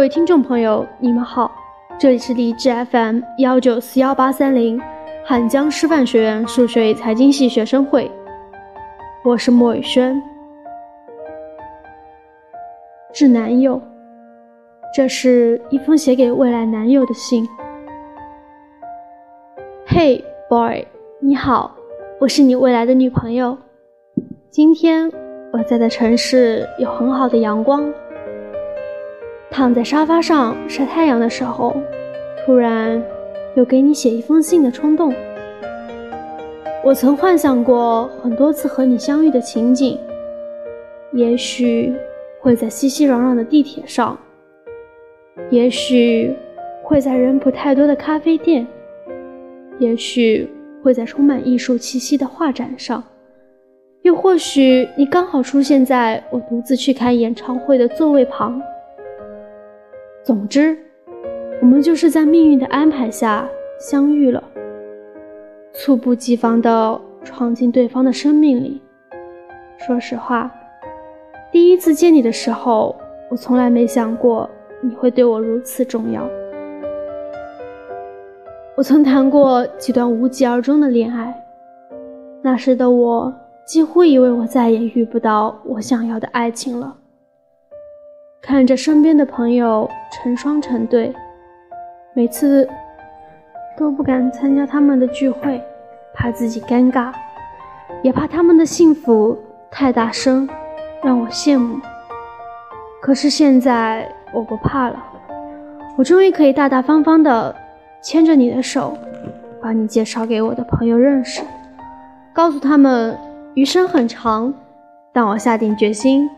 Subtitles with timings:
[0.00, 1.52] 各位听众朋友，你们好，
[1.98, 4.80] 这里是荔枝 FM 幺九四幺八三零，
[5.26, 8.10] 汉江师范学院数学与财经系学生会，
[9.22, 10.18] 我是莫雨轩。
[13.12, 13.78] 致男友，
[14.96, 17.46] 这是一封写给未来男友的信。
[19.86, 20.86] Hey boy，
[21.20, 21.76] 你好，
[22.18, 23.58] 我是你未来的女朋友。
[24.48, 25.12] 今天
[25.52, 27.84] 我在的城市有很好的阳光。
[29.50, 31.76] 躺在沙发上晒太阳的时候，
[32.46, 33.02] 突然
[33.56, 35.12] 有给你写一封信的冲动。
[36.84, 39.98] 我曾幻想过很多次和你相遇的情景，
[41.12, 41.92] 也许
[42.40, 44.16] 会在熙熙攘攘的地铁上，
[45.50, 46.32] 也许
[46.82, 48.66] 会在人不太多的咖啡店，
[49.80, 50.48] 也许
[50.82, 53.02] 会在充满艺术气息的画展上，
[54.02, 58.62] 又或许你刚好出现在我独自去看演唱会的座位旁。
[60.30, 60.78] 总之，
[61.60, 63.44] 我们就是在命运的安排下
[63.80, 64.40] 相遇了，
[65.72, 68.80] 猝不及防地闯进对方的生命里。
[69.76, 70.48] 说实话，
[71.50, 72.94] 第一次见你的时候，
[73.28, 74.48] 我从来没想过
[74.80, 76.24] 你会对我如此重要。
[78.76, 81.34] 我曾谈过几段无疾而终的恋爱，
[82.40, 83.34] 那时的我
[83.66, 86.98] 几乎以为我再也遇不到我想要的爱情了。
[88.42, 91.14] 看着身边的朋友成双成对，
[92.14, 92.68] 每次
[93.76, 95.62] 都不敢参加他们的聚会，
[96.14, 97.12] 怕自己尴尬，
[98.02, 99.38] 也怕他们的幸福
[99.70, 100.48] 太大声，
[101.02, 101.78] 让我羡慕。
[103.02, 104.96] 可是现在我不怕了，
[105.96, 107.54] 我终于可以大大方方的
[108.02, 108.96] 牵着你的手，
[109.60, 111.42] 把你介绍给我的朋友认识，
[112.32, 113.16] 告诉他们
[113.52, 114.52] 余生很长，
[115.12, 116.28] 但我下定决心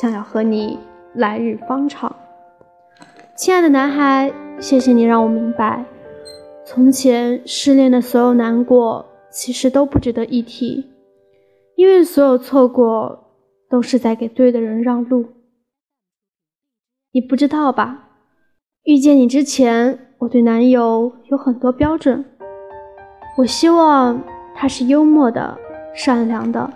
[0.00, 0.78] 想要和你。
[1.14, 2.14] 来日方长，
[3.36, 5.84] 亲爱的男孩，谢谢你让我明白，
[6.64, 10.90] 从前失恋的所有难过，其实都不值得一提，
[11.76, 13.24] 因为所有错过
[13.68, 15.26] 都是在给对的人让路。
[17.12, 18.08] 你不知道吧？
[18.84, 22.24] 遇见你之前，我对男友有很多标准，
[23.36, 24.18] 我希望
[24.54, 25.58] 他是幽默的、
[25.94, 26.70] 善良的，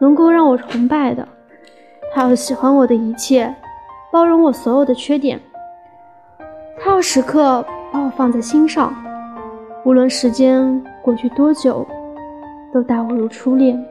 [0.00, 1.28] 能够让我崇拜的。
[2.14, 3.54] 他要喜欢我的一切，
[4.10, 5.40] 包容我所有的缺点。
[6.78, 8.94] 他要时刻把我放在心上，
[9.84, 11.86] 无论时间过去多久，
[12.72, 13.82] 都待我如初恋。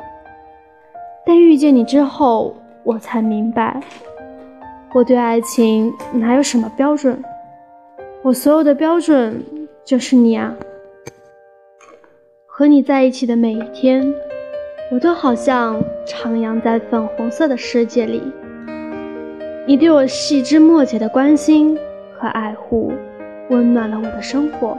[1.25, 3.81] 但遇见你之后，我才明白，
[4.93, 7.23] 我对爱情哪有什么标准？
[8.21, 9.43] 我所有的标准
[9.83, 10.53] 就是你啊！
[12.45, 14.13] 和你在一起的每一天。
[14.91, 18.21] 我都好像徜徉在粉红色的世界里，
[19.65, 21.77] 你对我细枝末节的关心
[22.19, 22.91] 和爱护，
[23.49, 24.77] 温暖了我的生活。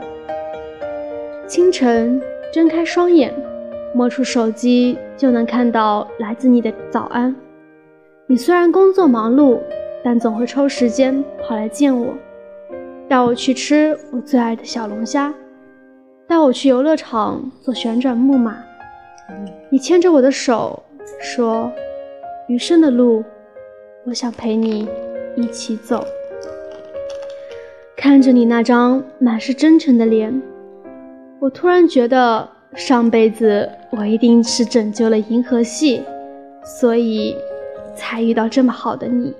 [1.47, 2.21] 清晨
[2.53, 3.33] 睁开双眼，
[3.95, 7.35] 摸出手机就能看到来自你的早安。
[8.27, 9.59] 你虽然工作忙碌，
[10.03, 12.13] 但总会抽时间跑来见我，
[13.09, 15.33] 带我去吃我最爱的小龙虾，
[16.27, 18.63] 带我去游乐场坐旋转木马。
[19.69, 20.83] 你牵着我的手，
[21.19, 21.71] 说
[22.47, 23.23] ：“余生的路，
[24.05, 24.87] 我想陪你
[25.35, 26.05] 一起走。”
[27.97, 30.41] 看着你那张满是真诚的脸，
[31.39, 36.03] 我突然觉得上辈子我一定是拯救了银河系，
[36.65, 37.35] 所以
[37.95, 39.33] 才遇到这么好的你。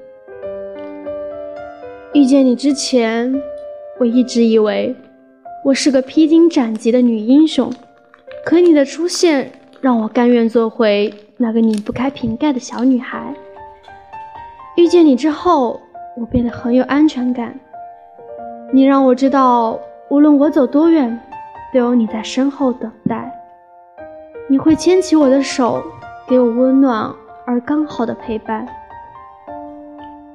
[2.13, 3.33] 遇见你之前，
[3.99, 4.95] 我一直以为
[5.65, 7.71] 我是个披荆斩棘的女英雄，
[8.45, 9.51] 可你的出现。
[9.83, 13.33] 让我甘愿做回那个拧不开瓶盖的小女孩。
[14.77, 15.77] 遇见你之后，
[16.15, 17.53] 我变得很有安全感。
[18.71, 19.77] 你让我知道，
[20.09, 21.19] 无论我走多远，
[21.73, 23.29] 都有你在身后等待。
[24.47, 25.83] 你会牵起我的手，
[26.29, 27.13] 给我温暖
[27.45, 28.65] 而刚好的陪伴。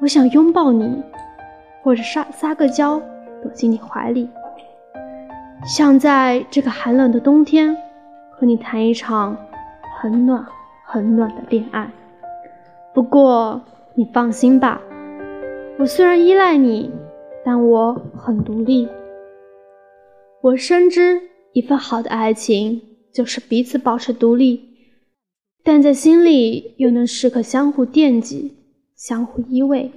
[0.03, 1.03] 我想拥抱你，
[1.83, 3.01] 或者撒撒个娇，
[3.43, 4.29] 躲进你怀里。
[5.65, 7.75] 想在这个寒冷的冬天。
[8.39, 9.37] 和你谈一场
[10.01, 10.47] 很暖
[10.85, 11.91] 很暖的恋爱。
[12.95, 13.61] 不过
[13.95, 14.81] 你放心吧，
[15.79, 16.91] 我虽然依赖你，
[17.45, 18.89] 但我很独立。
[20.41, 21.21] 我深知
[21.53, 22.81] 一份好的爱情
[23.13, 24.61] 就是彼此保持独立，
[25.65, 28.57] 但在心里又能时刻相互惦记、
[28.95, 29.91] 相互依偎。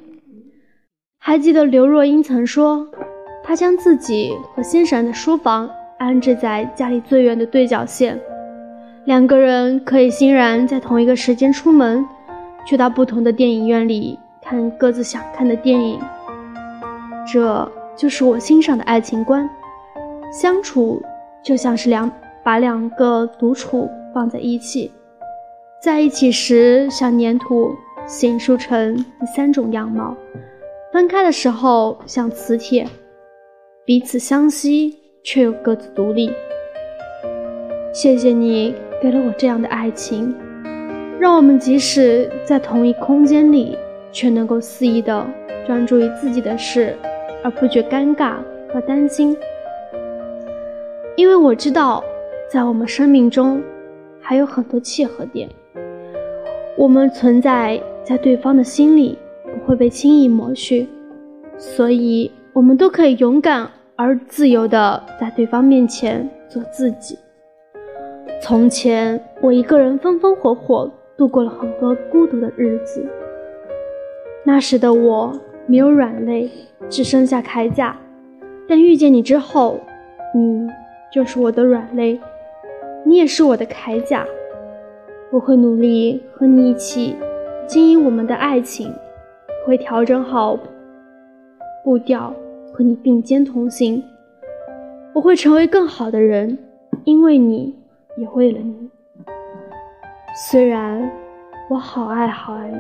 [1.20, 2.88] 还记得刘若英曾说，
[3.44, 8.20] 她将自己和先生的书房安置在家里最远的对角线。
[9.06, 12.06] 两个人可以欣然在同一个时间出门，
[12.66, 16.00] 去到不同的电影院里看各自想看的电影。
[17.32, 19.50] 这就是我欣赏的爱情观。
[20.32, 21.02] 相处
[21.44, 22.10] 就像是两
[22.44, 24.92] 把两个独处放在一起，
[25.82, 27.76] 在一起时像粘土，
[28.06, 30.16] 形塑成第三种样貌；
[30.94, 32.88] 分开的时候像磁铁，
[33.84, 36.32] 彼此相吸却又各自独立。
[37.94, 40.32] 谢谢你给了我这样的爱情，
[41.20, 43.76] 让我们即使在同一空间里，
[44.12, 45.26] 却能够肆意的
[45.66, 46.96] 专注于自己的事，
[47.44, 48.36] 而不觉尴尬
[48.72, 49.36] 和担心。
[51.16, 52.04] 因为我知道，
[52.48, 53.60] 在我们生命中
[54.20, 55.50] 还有很多契合点，
[56.78, 60.88] 我们存在在对方的心里不会被轻易抹去，
[61.58, 67.18] 所以我们都可以勇敢而自由的在对方面前做自己。
[68.44, 73.06] 从前，我一个人风风火火度过了很多孤独的日子。
[74.44, 75.32] 那时的我
[75.68, 76.50] 没有软肋，
[76.90, 77.96] 只剩下铠甲。
[78.68, 79.80] 但遇见你之后，
[80.34, 80.68] 你
[81.14, 82.20] 就是我的软肋，
[83.06, 84.26] 你也是我的铠甲。
[85.32, 87.16] 我会努力和你一起
[87.68, 88.92] 经营我们的爱情，
[89.68, 90.58] 会调整好
[91.84, 92.34] 步调
[92.74, 94.04] 和你并肩同行。
[95.14, 96.58] 我会成为更好的人，
[97.04, 97.80] 因为你。
[98.18, 98.90] 也为了你，
[100.50, 101.10] 虽然
[101.70, 102.78] 我好爱好爱你，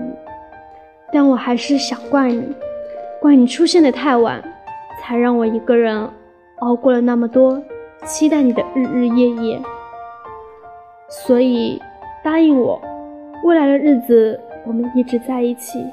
[1.11, 2.53] 但我还是想怪你，
[3.21, 4.43] 怪你出现的太晚，
[4.99, 6.07] 才让我一个人
[6.59, 7.61] 熬过了那么多
[8.05, 9.61] 期待你的日日夜夜。
[11.07, 11.81] 所以
[12.23, 12.81] 答应我，
[13.45, 15.83] 未来的日子我们一直在一起，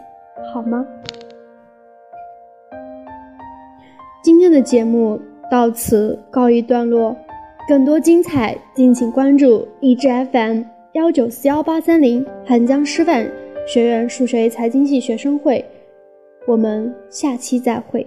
[0.52, 0.84] 好吗？
[4.20, 5.20] 今天的节目
[5.50, 7.16] 到此告一段落。
[7.68, 10.62] 更多精彩，敬请关注荔枝 FM
[10.94, 13.30] 幺九四幺八三零汉江师范
[13.66, 15.62] 学院数学财经系学生会。
[16.46, 18.06] 我们下期再会。